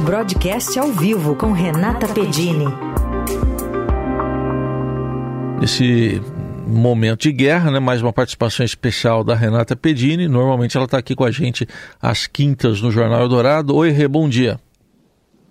Broadcast 0.00 0.78
ao 0.78 0.92
vivo 0.92 1.34
com 1.34 1.50
Renata 1.50 2.06
Pedini. 2.06 2.66
Esse 5.60 6.22
momento 6.66 7.22
de 7.22 7.32
guerra, 7.32 7.72
né? 7.72 7.80
Mais 7.80 8.00
uma 8.00 8.12
participação 8.12 8.64
especial 8.64 9.24
da 9.24 9.34
Renata 9.34 9.74
Pedini. 9.74 10.28
Normalmente 10.28 10.76
ela 10.76 10.84
está 10.84 10.98
aqui 10.98 11.16
com 11.16 11.24
a 11.24 11.32
gente 11.32 11.66
às 12.00 12.28
quintas 12.28 12.80
no 12.80 12.92
Jornal 12.92 13.22
Eldorado. 13.22 13.74
Oi, 13.74 13.90
Rê, 13.90 14.06
bom 14.06 14.28
dia. 14.28 14.60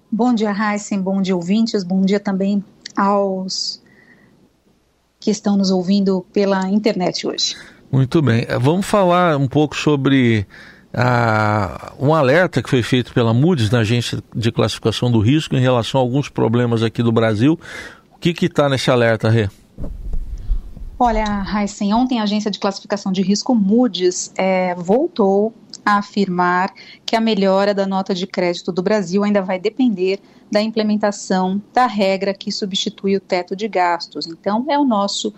Bom 0.10 0.34
dia, 0.34 0.52
Heisen. 0.52 1.02
Bom 1.02 1.22
dia, 1.22 1.36
ouvintes. 1.36 1.84
Bom 1.84 2.02
dia 2.02 2.20
também 2.20 2.64
aos 2.96 3.84
que 5.20 5.30
estão 5.30 5.58
nos 5.58 5.72
ouvindo 5.72 6.26
pela 6.32 6.70
internet 6.70 7.28
hoje. 7.28 7.58
Muito 7.92 8.22
bem. 8.22 8.48
Vamos 8.62 8.86
falar 8.86 9.36
um 9.36 9.48
pouco 9.48 9.76
sobre 9.76 10.48
ah, 11.00 11.94
um 12.00 12.12
alerta 12.12 12.64
que 12.64 12.68
foi 12.68 12.82
feito 12.82 13.14
pela 13.14 13.32
Moody's, 13.32 13.70
na 13.70 13.80
agência 13.80 14.18
de 14.36 14.52
classificação 14.52 15.12
do 15.12 15.20
risco, 15.20 15.56
em 15.56 15.60
relação 15.60 16.02
a 16.02 16.04
alguns 16.04 16.28
problemas 16.28 16.82
aqui 16.82 17.04
do 17.04 17.12
Brasil. 17.12 17.60
O 18.12 18.18
que 18.18 18.34
está 18.44 18.68
nesse 18.68 18.90
alerta, 18.90 19.30
Rê? 19.30 19.48
Olha, 20.98 21.46
Heisen, 21.54 21.94
ontem 21.94 22.20
a 22.20 22.24
agência 22.24 22.50
de 22.50 22.58
classificação 22.58 23.12
de 23.12 23.22
risco 23.22 23.54
Moody's 23.54 24.34
é, 24.36 24.74
voltou 24.74 25.54
a 25.86 26.00
afirmar 26.00 26.74
que 27.06 27.16
a 27.16 27.22
melhora 27.22 27.76
da 27.76 27.86
nota 27.86 28.16
de 28.16 28.26
crédito 28.26 28.72
do 28.72 28.82
Brasil 28.82 29.24
ainda 29.24 29.44
vai 29.44 29.60
depender 29.60 30.20
da 30.52 30.60
implementação 30.60 31.62
da 31.72 31.86
regra 31.86 32.34
que 32.34 32.52
substitui 32.52 33.16
o 33.16 33.22
teto 33.22 33.56
de 33.56 33.68
gastos. 33.68 34.26
Então, 34.26 34.66
é 34.68 34.80
o 34.80 34.84
nosso 34.84 35.32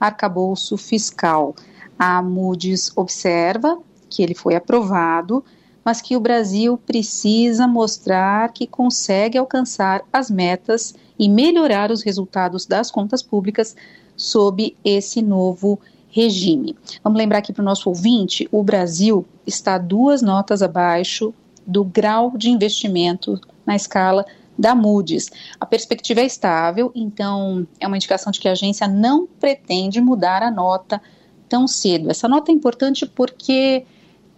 arcabouço 0.00 0.78
fiscal. 0.78 1.54
A 1.98 2.22
Moody's 2.22 2.90
observa 2.96 3.78
que 4.12 4.22
ele 4.22 4.34
foi 4.34 4.54
aprovado, 4.54 5.42
mas 5.84 6.00
que 6.00 6.16
o 6.16 6.20
Brasil 6.20 6.76
precisa 6.76 7.66
mostrar 7.66 8.52
que 8.52 8.66
consegue 8.66 9.38
alcançar 9.38 10.02
as 10.12 10.30
metas 10.30 10.94
e 11.18 11.28
melhorar 11.28 11.90
os 11.90 12.02
resultados 12.02 12.66
das 12.66 12.90
contas 12.90 13.22
públicas 13.22 13.74
sob 14.16 14.76
esse 14.84 15.22
novo 15.22 15.80
regime. 16.10 16.76
Vamos 17.02 17.18
lembrar 17.18 17.38
aqui 17.38 17.52
para 17.52 17.62
o 17.62 17.64
nosso 17.64 17.88
ouvinte: 17.88 18.46
o 18.52 18.62
Brasil 18.62 19.24
está 19.46 19.78
duas 19.78 20.20
notas 20.20 20.62
abaixo 20.62 21.34
do 21.66 21.82
grau 21.84 22.36
de 22.36 22.50
investimento 22.50 23.40
na 23.64 23.74
escala 23.74 24.26
da 24.58 24.74
Moody's. 24.74 25.30
A 25.58 25.64
perspectiva 25.64 26.20
é 26.20 26.26
estável, 26.26 26.92
então 26.94 27.66
é 27.80 27.86
uma 27.86 27.96
indicação 27.96 28.30
de 28.30 28.38
que 28.38 28.48
a 28.48 28.52
agência 28.52 28.86
não 28.86 29.26
pretende 29.26 30.00
mudar 30.00 30.42
a 30.42 30.50
nota 30.50 31.00
tão 31.48 31.66
cedo. 31.66 32.10
Essa 32.10 32.28
nota 32.28 32.50
é 32.50 32.54
importante 32.54 33.06
porque 33.06 33.84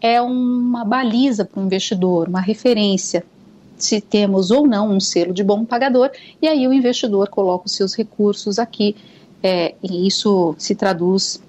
é 0.00 0.20
uma 0.20 0.84
baliza 0.84 1.44
para 1.44 1.60
o 1.60 1.64
investidor, 1.64 2.28
uma 2.28 2.40
referência 2.40 3.24
se 3.76 4.00
temos 4.00 4.50
ou 4.50 4.66
não 4.66 4.90
um 4.90 5.00
selo 5.00 5.32
de 5.34 5.42
bom 5.42 5.64
pagador, 5.64 6.10
e 6.40 6.46
aí 6.46 6.66
o 6.66 6.72
investidor 6.72 7.28
coloca 7.28 7.66
os 7.66 7.72
seus 7.72 7.94
recursos 7.94 8.58
aqui, 8.58 8.96
é, 9.42 9.74
e 9.82 10.06
isso 10.06 10.54
se 10.58 10.74
traduz 10.74 11.42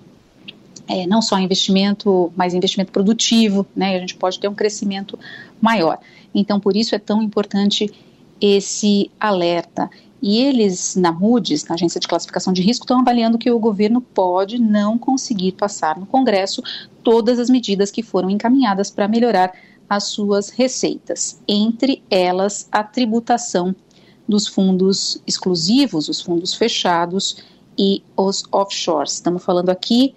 é, 0.88 1.08
não 1.08 1.22
só 1.22 1.40
investimento, 1.40 2.32
mas 2.36 2.54
investimento 2.54 2.92
produtivo, 2.92 3.66
né? 3.76 3.96
A 3.96 4.00
gente 4.00 4.16
pode 4.16 4.40
ter 4.40 4.48
um 4.48 4.54
crescimento 4.54 5.18
maior. 5.62 5.98
Então, 6.34 6.60
por 6.60 6.76
isso 6.76 6.94
é 6.94 7.00
tão 7.00 7.22
importante 7.22 7.92
esse 8.40 9.10
alerta. 9.20 9.90
E 10.22 10.42
eles, 10.42 10.96
na 10.96 11.12
Moody's, 11.12 11.66
na 11.66 11.76
Agência 11.76 12.00
de 12.00 12.08
Classificação 12.08 12.52
de 12.52 12.62
Risco, 12.62 12.86
estão 12.86 13.02
avaliando 13.02 13.38
que 13.38 13.52
o 13.52 13.60
governo 13.60 14.02
pode 14.02 14.58
não 14.58 14.98
conseguir 14.98 15.52
passar 15.52 16.00
no 16.00 16.06
Congresso 16.06 16.64
todas 17.04 17.38
as 17.38 17.50
medidas 17.50 17.92
que 17.92 18.02
foram 18.02 18.30
encaminhadas 18.30 18.90
para 18.90 19.08
melhorar 19.08 19.54
as 19.90 20.06
suas 20.06 20.50
receitas, 20.50 21.40
entre 21.48 22.02
elas 22.10 22.68
a 22.72 22.84
tributação 22.84 23.76
dos 24.28 24.48
fundos 24.48 25.22
exclusivos, 25.28 26.10
os 26.10 26.22
fundos 26.22 26.54
fechados 26.56 27.44
e 27.78 28.02
os 28.18 28.44
offshores. 28.52 29.14
Estamos 29.14 29.44
falando 29.44 29.70
aqui 29.70 30.16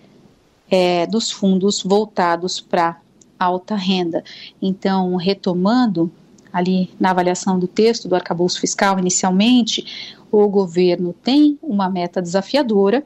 é, 0.70 1.06
dos 1.06 1.30
fundos 1.30 1.82
voltados 1.82 2.60
para 2.60 2.98
alta 3.38 3.74
renda. 3.74 4.24
Então, 4.60 5.16
retomando 5.16 6.10
ali 6.52 6.90
na 6.98 7.10
avaliação 7.10 7.58
do 7.58 7.66
texto 7.66 8.08
do 8.08 8.14
arcabouço 8.14 8.60
fiscal 8.60 8.98
inicialmente, 8.98 10.16
o 10.30 10.46
governo 10.48 11.14
tem 11.22 11.58
uma 11.62 11.88
meta 11.88 12.20
desafiadora, 12.20 13.04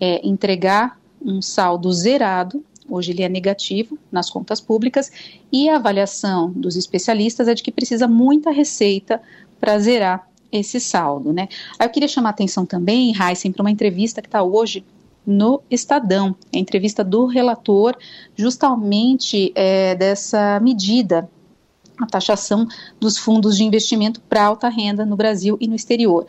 é 0.00 0.26
entregar 0.26 0.98
um 1.20 1.40
saldo 1.42 1.92
zerado, 1.92 2.64
hoje 2.88 3.12
ele 3.12 3.22
é 3.22 3.28
negativo 3.28 3.98
nas 4.12 4.30
contas 4.30 4.60
públicas, 4.60 5.10
e 5.50 5.68
a 5.68 5.76
avaliação 5.76 6.50
dos 6.50 6.76
especialistas 6.76 7.48
é 7.48 7.54
de 7.54 7.62
que 7.62 7.72
precisa 7.72 8.06
muita 8.06 8.50
receita 8.50 9.20
para 9.60 9.78
zerar 9.78 10.28
esse 10.52 10.78
saldo, 10.78 11.32
né? 11.32 11.48
Aí 11.78 11.86
eu 11.86 11.90
queria 11.90 12.08
chamar 12.08 12.28
a 12.28 12.30
atenção 12.30 12.64
também, 12.64 13.12
Heisen, 13.16 13.52
para 13.52 13.62
uma 13.62 13.70
entrevista 13.70 14.22
que 14.22 14.28
está 14.28 14.42
hoje 14.42 14.84
no 15.26 15.60
Estadão, 15.68 16.36
a 16.54 16.58
entrevista 16.58 17.02
do 17.02 17.26
relator 17.26 17.96
justamente 18.36 19.50
é, 19.56 19.96
dessa 19.96 20.60
medida 20.60 21.28
a 21.98 22.06
taxação 22.06 22.66
dos 23.00 23.16
fundos 23.16 23.56
de 23.56 23.64
investimento 23.64 24.20
para 24.22 24.44
alta 24.44 24.68
renda 24.68 25.04
no 25.04 25.16
Brasil 25.16 25.56
e 25.60 25.66
no 25.66 25.74
exterior. 25.74 26.26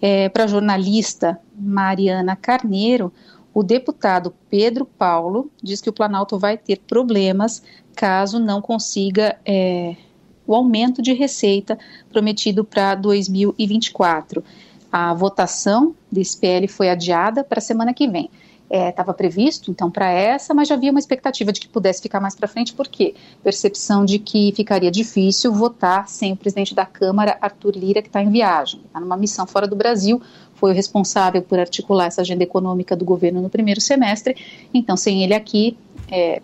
É, 0.00 0.28
para 0.28 0.44
a 0.44 0.46
jornalista 0.46 1.38
Mariana 1.54 2.34
Carneiro, 2.34 3.12
o 3.52 3.62
deputado 3.62 4.32
Pedro 4.48 4.84
Paulo 4.86 5.50
diz 5.62 5.80
que 5.80 5.90
o 5.90 5.92
Planalto 5.92 6.38
vai 6.38 6.56
ter 6.56 6.78
problemas 6.78 7.62
caso 7.94 8.38
não 8.38 8.62
consiga 8.62 9.36
é, 9.44 9.96
o 10.46 10.54
aumento 10.54 11.02
de 11.02 11.12
receita 11.12 11.78
prometido 12.10 12.64
para 12.64 12.94
2024. 12.94 14.42
A 14.90 15.12
votação 15.12 15.94
desse 16.10 16.36
PL 16.38 16.66
foi 16.66 16.88
adiada 16.88 17.44
para 17.44 17.58
a 17.58 17.62
semana 17.62 17.92
que 17.92 18.08
vem 18.08 18.30
estava 18.70 19.10
é, 19.10 19.14
previsto, 19.14 19.70
então, 19.70 19.90
para 19.90 20.10
essa, 20.10 20.54
mas 20.54 20.68
já 20.68 20.76
havia 20.76 20.92
uma 20.92 21.00
expectativa 21.00 21.52
de 21.52 21.60
que 21.60 21.68
pudesse 21.68 22.00
ficar 22.00 22.20
mais 22.20 22.36
para 22.36 22.46
frente, 22.46 22.72
por 22.72 22.86
quê? 22.86 23.14
Percepção 23.42 24.04
de 24.04 24.18
que 24.20 24.52
ficaria 24.54 24.90
difícil 24.90 25.52
votar 25.52 26.08
sem 26.08 26.32
o 26.32 26.36
presidente 26.36 26.72
da 26.74 26.86
Câmara, 26.86 27.36
Arthur 27.40 27.76
Lira, 27.76 28.00
que 28.00 28.08
está 28.08 28.22
em 28.22 28.30
viagem, 28.30 28.80
está 28.86 29.00
numa 29.00 29.16
missão 29.16 29.44
fora 29.46 29.66
do 29.66 29.74
Brasil, 29.74 30.22
foi 30.54 30.70
o 30.70 30.74
responsável 30.74 31.42
por 31.42 31.58
articular 31.58 32.06
essa 32.06 32.20
agenda 32.20 32.44
econômica 32.44 32.94
do 32.94 33.04
governo 33.04 33.42
no 33.42 33.50
primeiro 33.50 33.80
semestre, 33.80 34.36
então, 34.72 34.96
sem 34.96 35.24
ele 35.24 35.34
aqui, 35.34 35.76
é, 36.08 36.40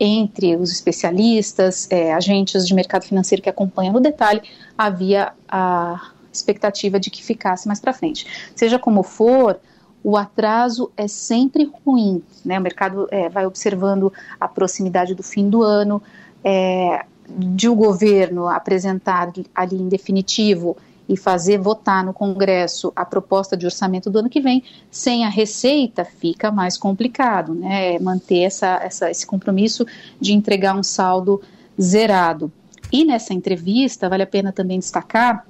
entre 0.00 0.56
os 0.56 0.70
especialistas, 0.70 1.86
é, 1.90 2.14
agentes 2.14 2.66
de 2.66 2.74
mercado 2.74 3.04
financeiro 3.04 3.42
que 3.42 3.50
acompanham 3.50 3.92
no 3.92 4.00
detalhe, 4.00 4.40
havia 4.78 5.32
a 5.48 6.10
expectativa 6.32 7.00
de 7.00 7.10
que 7.10 7.22
ficasse 7.22 7.66
mais 7.66 7.80
para 7.80 7.92
frente. 7.92 8.26
Seja 8.54 8.78
como 8.78 9.02
for, 9.02 9.58
o 10.06 10.16
atraso 10.16 10.92
é 10.96 11.08
sempre 11.08 11.68
ruim, 11.84 12.22
né? 12.44 12.60
O 12.60 12.62
mercado 12.62 13.08
é, 13.10 13.28
vai 13.28 13.44
observando 13.44 14.12
a 14.38 14.46
proximidade 14.46 15.16
do 15.16 15.22
fim 15.24 15.50
do 15.50 15.64
ano, 15.64 16.00
é, 16.44 17.04
de 17.28 17.68
o 17.68 17.74
governo 17.74 18.46
apresentar 18.46 19.32
ali 19.52 19.74
em 19.74 19.88
definitivo 19.88 20.76
e 21.08 21.16
fazer 21.16 21.58
votar 21.58 22.04
no 22.04 22.14
Congresso 22.14 22.92
a 22.94 23.04
proposta 23.04 23.56
de 23.56 23.66
orçamento 23.66 24.08
do 24.08 24.20
ano 24.20 24.28
que 24.28 24.40
vem, 24.40 24.62
sem 24.92 25.24
a 25.24 25.28
receita 25.28 26.04
fica 26.04 26.52
mais 26.52 26.78
complicado, 26.78 27.52
né? 27.52 27.98
Manter 27.98 28.42
essa, 28.42 28.76
essa, 28.76 29.10
esse 29.10 29.26
compromisso 29.26 29.84
de 30.20 30.34
entregar 30.34 30.76
um 30.76 30.84
saldo 30.84 31.42
zerado. 31.82 32.52
E 32.92 33.04
nessa 33.04 33.34
entrevista, 33.34 34.08
vale 34.08 34.22
a 34.22 34.26
pena 34.28 34.52
também 34.52 34.78
destacar 34.78 35.44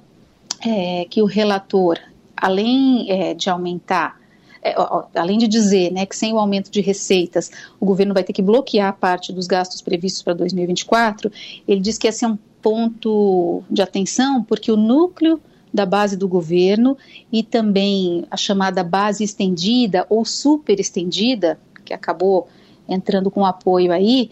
é, 0.65 1.05
que 1.07 1.21
o 1.21 1.25
relator, 1.25 1.99
além 2.35 3.05
é, 3.11 3.35
de 3.35 3.51
aumentar 3.51 4.17
é, 4.61 4.75
além 5.15 5.37
de 5.37 5.47
dizer 5.47 5.91
né, 5.91 6.05
que 6.05 6.15
sem 6.15 6.33
o 6.33 6.39
aumento 6.39 6.69
de 6.71 6.81
receitas 6.81 7.51
o 7.79 7.85
governo 7.85 8.13
vai 8.13 8.23
ter 8.23 8.33
que 8.33 8.41
bloquear 8.41 8.95
parte 8.97 9.31
dos 9.31 9.47
gastos 9.47 9.81
previstos 9.81 10.21
para 10.21 10.33
2024, 10.33 11.31
ele 11.67 11.79
diz 11.79 11.97
que 11.97 12.07
esse 12.07 12.25
é 12.25 12.27
um 12.27 12.37
ponto 12.61 13.63
de 13.69 13.81
atenção, 13.81 14.43
porque 14.43 14.71
o 14.71 14.77
núcleo 14.77 15.39
da 15.73 15.85
base 15.85 16.17
do 16.17 16.27
governo 16.27 16.97
e 17.31 17.43
também 17.43 18.25
a 18.31 18.37
chamada 18.37 18.83
base 18.83 19.23
estendida 19.23 20.05
ou 20.09 20.25
super 20.25 20.79
estendida, 20.79 21.59
que 21.85 21.93
acabou 21.93 22.47
entrando 22.87 23.29
com 23.29 23.45
apoio 23.45 23.91
aí, 23.91 24.31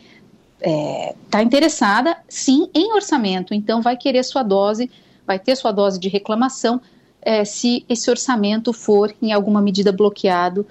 está 0.58 0.70
é, 0.70 1.16
tá 1.30 1.44
interessada 1.44 2.18
sim 2.28 2.70
em 2.74 2.94
orçamento, 2.94 3.54
então 3.54 3.82
vai 3.82 3.96
querer 3.98 4.24
sua 4.24 4.44
dose, 4.44 4.90
vai 5.28 5.38
ter 5.38 5.56
sua 5.56 5.72
dose 5.72 6.00
de 6.00 6.10
reclamação 6.10 6.82
é, 7.26 7.44
se 7.44 7.84
esse 7.90 8.10
orçamento 8.10 8.72
for, 8.72 9.14
em 9.20 9.34
alguma 9.34 9.60
medida, 9.60 9.92
bloqueado 9.92 10.66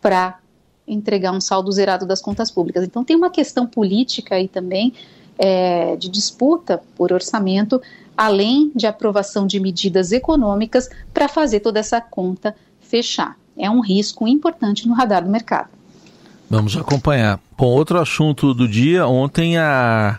para 0.00 0.38
entregar 0.88 1.30
um 1.30 1.40
saldo 1.40 1.70
zerado 1.70 2.06
das 2.06 2.22
contas 2.22 2.50
públicas. 2.50 2.82
Então, 2.82 3.04
tem 3.04 3.14
uma 3.14 3.30
questão 3.30 3.66
política 3.66 4.34
aí 4.34 4.48
também 4.48 4.94
é, 5.38 5.94
de 5.96 6.08
disputa 6.08 6.82
por 6.96 7.12
orçamento, 7.12 7.80
além 8.16 8.72
de 8.74 8.86
aprovação 8.86 9.46
de 9.46 9.60
medidas 9.60 10.10
econômicas 10.10 10.88
para 11.12 11.28
fazer 11.28 11.60
toda 11.60 11.78
essa 11.78 12.00
conta 12.00 12.56
fechar. 12.80 13.36
É 13.56 13.70
um 13.70 13.80
risco 13.80 14.26
importante 14.26 14.88
no 14.88 14.94
radar 14.94 15.22
do 15.22 15.30
mercado. 15.30 15.68
Vamos 16.48 16.76
acompanhar. 16.76 17.38
Com 17.56 17.66
outro 17.66 18.00
assunto 18.00 18.52
do 18.54 18.66
dia, 18.66 19.06
ontem 19.06 19.56
a 19.58 20.18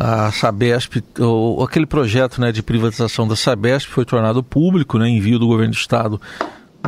a 0.00 0.30
Sabesp, 0.30 1.02
ou, 1.18 1.60
aquele 1.64 1.84
projeto 1.84 2.40
né, 2.40 2.52
de 2.52 2.62
privatização 2.62 3.26
da 3.26 3.34
Sabesp 3.34 3.90
foi 3.90 4.04
tornado 4.04 4.44
público, 4.44 4.96
né, 4.96 5.08
envio 5.08 5.40
do 5.40 5.48
governo 5.48 5.72
do 5.72 5.76
estado 5.76 6.20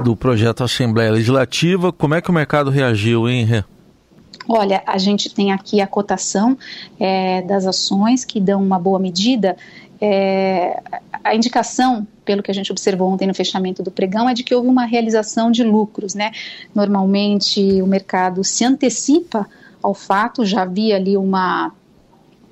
do 0.04 0.14
projeto 0.14 0.60
à 0.60 0.66
Assembleia 0.66 1.10
Legislativa. 1.10 1.92
Como 1.92 2.14
é 2.14 2.20
que 2.20 2.30
o 2.30 2.32
mercado 2.32 2.70
reagiu, 2.70 3.28
hein, 3.28 3.44
Rê? 3.44 3.64
Olha, 4.48 4.80
a 4.86 4.96
gente 4.96 5.34
tem 5.34 5.50
aqui 5.50 5.80
a 5.80 5.88
cotação 5.88 6.56
é, 7.00 7.42
das 7.42 7.66
ações 7.66 8.24
que 8.24 8.40
dão 8.40 8.62
uma 8.62 8.78
boa 8.78 9.00
medida. 9.00 9.56
É, 10.00 10.80
a 11.24 11.34
indicação, 11.34 12.06
pelo 12.24 12.44
que 12.44 12.50
a 12.50 12.54
gente 12.54 12.70
observou 12.70 13.10
ontem 13.10 13.26
no 13.26 13.34
fechamento 13.34 13.82
do 13.82 13.90
pregão, 13.90 14.28
é 14.28 14.34
de 14.34 14.44
que 14.44 14.54
houve 14.54 14.68
uma 14.68 14.84
realização 14.84 15.50
de 15.50 15.64
lucros, 15.64 16.14
né? 16.14 16.30
Normalmente 16.72 17.82
o 17.82 17.86
mercado 17.86 18.44
se 18.44 18.64
antecipa 18.64 19.48
ao 19.82 19.94
fato, 19.94 20.44
já 20.44 20.62
havia 20.62 20.96
ali 20.96 21.16
uma 21.16 21.72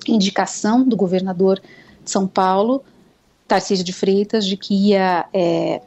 indicação 0.09 0.83
do 0.83 0.95
governador 0.95 1.61
de 2.03 2.09
São 2.09 2.27
Paulo, 2.27 2.83
Tarcísio 3.47 3.83
de 3.83 3.93
Freitas, 3.93 4.45
de 4.45 4.55
que 4.55 4.73
ia 4.73 5.25
é, 5.33 5.81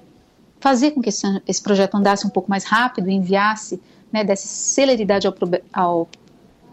fazer 0.61 0.93
com 0.93 1.01
que 1.01 1.09
esse, 1.09 1.27
esse, 1.47 1.63
projeto 1.63 1.97
andasse 1.97 2.27
um 2.27 2.31
pouco 2.31 2.51
mais 2.51 2.65
rápido, 2.65 3.11
enviasse, 3.11 3.81
né, 4.13 4.25
desse 4.25 4.49
celeridade 4.49 5.27
ao, 5.27 5.35
ao 5.73 6.09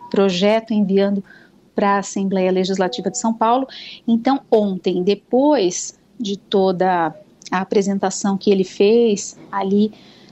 projeto, 0.10 0.74
enviando 0.74 1.24
para 1.75 1.96
a 1.96 2.00
Assembleia 2.00 2.51
Legislativa 2.51 3.10
de 3.10 3.18
São 3.18 3.34
Paulo. 3.34 3.68
Então, 4.07 4.42
ontem, 4.52 5.02
depois 5.02 5.98
de 6.19 6.38
toda 6.38 7.16
a 7.52 7.62
apresentação 7.62 8.38
que 8.38 8.52
ele 8.52 8.63
fez 8.63 9.38
ali 9.52 9.92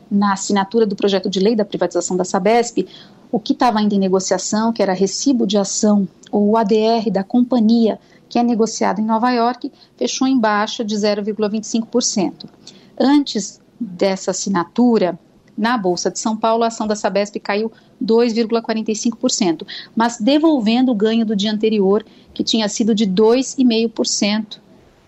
na 0.09 0.33
assinatura 0.33 0.85
do 0.85 0.95
projeto 0.95 1.29
de 1.29 1.39
lei 1.39 1.55
da 1.55 1.65
privatização 1.65 2.17
da 2.17 2.23
Sabesp, 2.23 2.85
o 3.31 3.39
que 3.39 3.53
estava 3.53 3.79
ainda 3.79 3.95
em 3.95 3.99
negociação, 3.99 4.71
que 4.71 4.81
era 4.81 4.93
recibo 4.93 5.45
de 5.45 5.57
ação 5.57 6.07
ou 6.31 6.49
o 6.49 6.57
ADR 6.57 7.09
da 7.11 7.23
companhia, 7.23 7.99
que 8.29 8.37
é 8.39 8.43
negociado 8.43 8.99
em 8.99 9.05
Nova 9.05 9.31
York, 9.31 9.71
fechou 9.95 10.27
em 10.27 10.39
baixa 10.39 10.83
de 10.83 10.95
0,25%. 10.95 12.45
Antes 12.99 13.61
dessa 13.79 14.31
assinatura, 14.31 15.17
na 15.57 15.77
Bolsa 15.77 16.11
de 16.11 16.19
São 16.19 16.37
Paulo, 16.37 16.63
a 16.63 16.67
ação 16.67 16.85
da 16.85 16.95
Sabesp 16.95 17.39
caiu 17.39 17.71
2,45%, 18.03 19.65
mas 19.95 20.17
devolvendo 20.19 20.91
o 20.91 20.95
ganho 20.95 21.25
do 21.25 21.35
dia 21.35 21.51
anterior, 21.51 22.05
que 22.33 22.43
tinha 22.43 22.69
sido 22.69 22.93
de 22.93 23.07
2,5% 23.07 24.59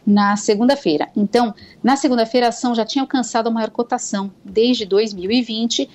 na 0.05 0.35
segunda-feira. 0.35 1.07
Então, 1.15 1.53
na 1.83 1.95
segunda-feira, 1.95 2.47
a 2.47 2.49
ação 2.49 2.73
já 2.73 2.83
tinha 2.83 3.03
alcançado 3.03 3.47
a 3.47 3.51
maior 3.51 3.69
cotação 3.69 4.31
desde 4.43 4.85
2020, 4.85 5.87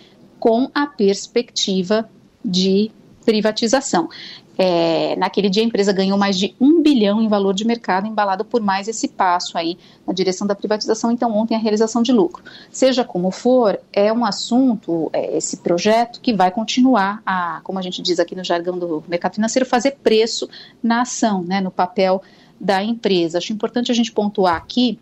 com 0.44 0.70
a 0.75 0.87
perspectiva 0.87 2.06
de 2.44 2.91
privatização. 3.25 4.11
É, 4.58 5.17
naquele 5.17 5.49
dia 5.49 5.62
a 5.62 5.67
empresa 5.67 5.91
ganhou 5.91 6.19
mais 6.19 6.38
de 6.38 6.55
um 6.61 6.82
bilhão 6.82 7.23
em 7.23 7.29
valor 7.29 7.55
de 7.55 7.64
mercado, 7.64 8.06
embalado 8.06 8.44
por 8.44 8.61
mais 8.61 8.87
esse 8.87 9.08
passo 9.08 9.56
aí 9.56 9.79
na 10.06 10.12
direção 10.12 10.46
da 10.46 10.55
privatização. 10.55 11.11
Então, 11.11 11.35
ontem 11.35 11.55
a 11.55 11.58
realização 11.58 12.02
de 12.02 12.12
lucro. 12.12 12.44
Seja 12.70 13.02
como 13.02 13.31
for, 13.31 13.81
é 13.91 14.12
um 14.12 14.23
assunto, 14.23 15.08
é, 15.14 15.35
esse 15.35 15.56
projeto 15.56 16.20
que 16.20 16.35
vai 16.35 16.50
continuar 16.50 17.23
a, 17.25 17.62
como 17.64 17.79
a 17.79 17.82
gente 17.82 18.02
diz 18.02 18.20
aqui 18.20 18.37
no 18.37 18.44
jargão 18.44 18.79
do 18.79 19.02
mercado 19.08 19.37
financeiro, 19.37 19.64
fazer 19.64 19.93
preço 20.02 20.46
na 20.82 21.00
ação, 21.00 21.43
né, 21.43 21.62
no 21.62 21.70
papel 21.70 22.23
da 22.61 22.85
empresa. 22.85 23.38
Acho 23.38 23.55
importante 23.55 23.91
a 23.91 23.94
gente 23.94 24.12
pontuar 24.12 24.56
aqui 24.56 24.99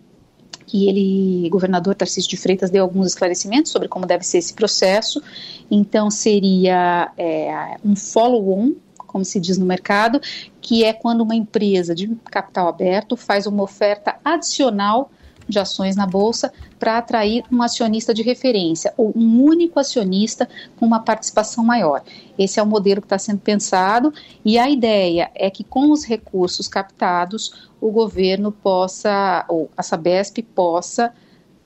que 0.73 0.89
ele, 0.89 1.51
governador 1.51 1.95
Tarcísio 1.95 2.31
de 2.31 2.37
Freitas, 2.39 2.71
deu 2.71 2.83
alguns 2.83 3.09
esclarecimentos 3.09 3.71
sobre 3.71 3.89
como 3.89 4.07
deve 4.07 4.25
ser 4.25 4.39
esse 4.39 4.55
processo. 4.55 5.23
Então, 5.71 6.11
seria 6.11 7.13
é, 7.19 7.77
um 7.85 7.95
follow-on 7.95 8.73
como 8.97 9.27
se 9.27 9.39
diz 9.39 9.59
no 9.59 9.67
mercado, 9.67 10.19
que 10.59 10.85
é 10.85 10.95
quando 10.95 11.21
uma 11.21 11.35
empresa 11.35 11.95
de 11.95 12.09
capital 12.31 12.67
aberto 12.67 13.15
faz 13.15 13.47
uma 13.47 13.63
oferta 13.63 14.17
adicional 14.25 15.11
de 15.49 15.59
ações 15.59 15.97
na 15.97 16.07
bolsa 16.07 16.53
para 16.79 16.99
atrair 16.99 17.45
um 17.51 17.63
acionista 17.63 18.13
de 18.13 18.23
referência 18.23 18.93
ou 18.97 19.13
um 19.17 19.43
único 19.43 19.79
acionista 19.79 20.49
com 20.77 20.87
uma 20.87 21.01
participação 21.01 21.65
maior. 21.65 22.03
Esse 22.39 22.59
é 22.59 22.63
o 22.63 22.67
modelo 22.67 23.01
que 23.01 23.07
está 23.07 23.19
sendo 23.19 23.41
pensado 23.41 24.13
e 24.45 24.59
a 24.59 24.69
ideia 24.69 25.31
é 25.35 25.51
que 25.51 25.65
com 25.65 25.91
os 25.91 26.05
recursos 26.05 26.69
captados 26.69 27.71
o 27.81 27.91
governo 27.91 28.53
possa, 28.53 29.45
ou 29.49 29.71
a 29.77 29.83
Sabesp 29.83 30.43
possa 30.55 31.13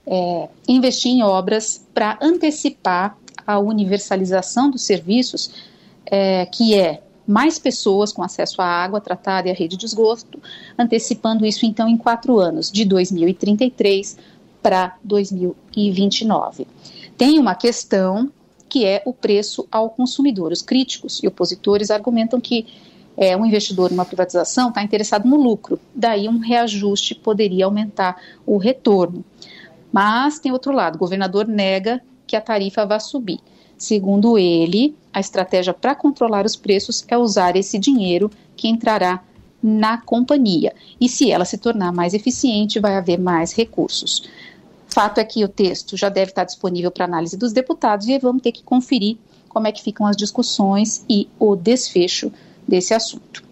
é, 0.06 0.49
investir 0.69 1.12
em 1.12 1.23
obras 1.23 1.87
para 1.93 2.19
antecipar 2.23 3.17
a 3.46 3.58
universalização 3.58 4.70
dos 4.70 4.82
serviços, 4.82 5.50
é, 6.05 6.46
que 6.46 6.75
é 6.75 7.02
mais 7.26 7.58
pessoas 7.58 8.12
com 8.12 8.23
acesso 8.23 8.62
à 8.62 8.67
água 8.67 9.00
tratada 9.00 9.49
e 9.49 9.50
à 9.50 9.55
rede 9.55 9.76
de 9.76 9.84
esgoto, 9.84 10.40
antecipando 10.78 11.44
isso 11.44 11.67
então 11.67 11.88
em 11.88 11.96
quatro 11.96 12.38
anos, 12.38 12.70
de 12.70 12.84
2033 12.84 14.17
para 14.62 14.96
2029. 15.02 16.67
Tem 17.17 17.38
uma 17.38 17.55
questão 17.55 18.31
que 18.69 18.84
é 18.84 19.02
o 19.06 19.12
preço 19.12 19.67
ao 19.70 19.90
consumidor. 19.90 20.52
Os 20.52 20.62
críticos 20.62 21.23
e 21.23 21.26
opositores 21.26 21.90
argumentam 21.90 22.40
que 22.40 22.67
é, 23.17 23.37
um 23.37 23.46
investidor 23.46 23.90
numa 23.90 24.05
privatização 24.05 24.69
está 24.69 24.82
interessado 24.82 25.26
no 25.26 25.37
lucro, 25.37 25.81
daí 25.94 26.28
um 26.28 26.38
reajuste 26.38 27.14
poderia 27.14 27.64
aumentar 27.64 28.20
o 28.44 28.58
retorno. 28.58 29.25
Mas 29.90 30.38
tem 30.38 30.52
outro 30.52 30.73
lado, 30.73 30.96
o 30.96 30.99
governador 30.99 31.49
nega 31.49 32.02
que 32.26 32.37
a 32.37 32.40
tarifa 32.40 32.84
vá 32.84 32.99
subir. 32.99 33.40
Segundo 33.78 34.38
ele, 34.38 34.94
a 35.12 35.20
estratégia 35.20 35.75
para 35.75 35.94
controlar 35.94 36.46
os 36.46 36.56
preços 36.56 37.05
é 37.08 37.17
usar 37.17 37.56
esse 37.56 37.78
dinheiro 37.78 38.31
que 38.56 38.69
entrará 38.69 39.23
na 39.62 39.99
companhia. 39.99 40.73
E 41.00 41.08
se 41.08 41.31
ela 41.31 41.44
se 41.44 41.58
tornar 41.58 41.93
mais 41.93 42.14
eficiente, 42.14 42.81
vai 42.81 42.96
haver 42.96 43.19
mais 43.19 43.52
recursos. 43.52 44.28
Fato 44.88 45.19
é 45.19 45.25
que 45.25 45.44
o 45.44 45.49
texto 45.49 45.96
já 45.96 46.08
deve 46.08 46.31
estar 46.31 46.44
disponível 46.44 46.90
para 46.90 47.05
análise 47.05 47.37
dos 47.37 47.52
deputados 47.52 48.06
e 48.08 48.19
vamos 48.19 48.43
ter 48.43 48.52
que 48.52 48.62
conferir 48.62 49.17
como 49.49 49.67
é 49.67 49.73
que 49.73 49.82
ficam 49.82 50.06
as 50.06 50.17
discussões 50.17 51.05
e 51.08 51.28
o 51.38 51.56
desfecho 51.56 52.32
desse 52.67 52.94
assunto. 52.94 53.43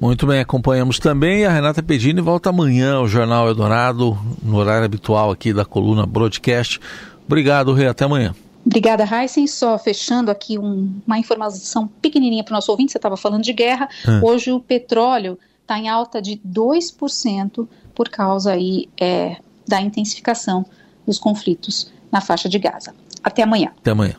Muito 0.00 0.26
bem, 0.26 0.40
acompanhamos 0.40 0.98
também. 0.98 1.44
A 1.44 1.52
Renata 1.52 1.82
Pedini 1.82 2.20
volta 2.20 2.50
amanhã 2.50 2.96
ao 2.96 3.06
Jornal 3.06 3.46
Eldorado, 3.48 4.18
no 4.42 4.56
horário 4.56 4.84
habitual 4.84 5.30
aqui 5.30 5.52
da 5.52 5.64
coluna 5.64 6.04
Broadcast. 6.04 6.80
Obrigado, 7.24 7.72
Rei. 7.72 7.86
Até 7.86 8.04
amanhã. 8.04 8.34
Obrigada, 8.64 9.04
Heisen. 9.04 9.46
Só 9.46 9.78
fechando 9.78 10.30
aqui 10.30 10.58
um, 10.58 11.00
uma 11.06 11.18
informação 11.18 11.86
pequenininha 12.00 12.44
para 12.44 12.52
o 12.52 12.56
nosso 12.56 12.70
ouvinte, 12.70 12.92
você 12.92 12.98
estava 12.98 13.16
falando 13.16 13.42
de 13.42 13.52
guerra. 13.52 13.88
É. 14.06 14.24
Hoje 14.24 14.52
o 14.52 14.60
petróleo 14.60 15.38
está 15.60 15.78
em 15.78 15.88
alta 15.88 16.20
de 16.20 16.40
2% 16.46 17.68
por 17.94 18.08
causa 18.08 18.52
aí, 18.52 18.88
é, 19.00 19.36
da 19.66 19.80
intensificação 19.80 20.64
dos 21.06 21.18
conflitos 21.18 21.90
na 22.10 22.20
faixa 22.20 22.48
de 22.48 22.58
Gaza. 22.58 22.94
Até 23.22 23.42
amanhã. 23.42 23.72
Até 23.78 23.90
amanhã. 23.90 24.16